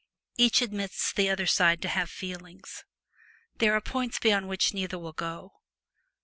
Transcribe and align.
Each 0.35 0.63
admits 0.63 1.11
the 1.13 1.29
other 1.29 1.45
side 1.45 1.79
to 1.83 1.87
have 1.87 2.09
feelings. 2.09 2.83
There 3.59 3.73
are 3.75 3.81
points 3.81 4.17
beyond 4.17 4.49
which 4.49 4.73
neither 4.73 4.97
will 4.97 5.13
go. 5.13 5.53